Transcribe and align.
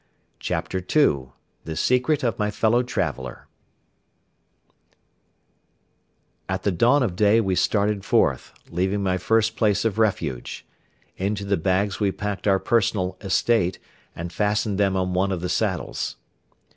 CHAPTER 0.39 0.79
II 0.79 1.27
THE 1.63 1.75
SECRET 1.75 2.23
OF 2.23 2.39
MY 2.39 2.49
FELLOW 2.49 2.81
TRAVELER 2.81 3.47
At 6.49 6.63
the 6.63 6.71
dawn 6.71 7.03
of 7.03 7.15
day 7.15 7.39
we 7.39 7.53
started 7.53 8.03
forth, 8.03 8.51
leaving 8.71 9.03
my 9.03 9.19
first 9.19 9.55
place 9.55 9.85
of 9.85 9.99
refuge. 9.99 10.65
Into 11.17 11.45
the 11.45 11.55
bags 11.55 11.99
we 11.99 12.11
packed 12.11 12.47
our 12.47 12.57
personal 12.57 13.15
estate 13.21 13.77
and 14.15 14.33
fastened 14.33 14.79
them 14.79 14.95
on 14.97 15.13
one 15.13 15.31
of 15.31 15.41
the 15.41 15.49
saddles. 15.49 16.15